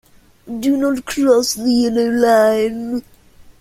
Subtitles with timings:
[0.59, 3.03] Do not cross the yellow line.